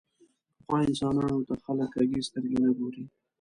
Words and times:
پخو 0.65 0.75
انسانانو 0.87 1.45
ته 1.47 1.53
خلک 1.65 1.89
کږې 1.95 2.19
سترګې 2.27 2.57
نه 2.65 2.69
ګوري 2.77 3.03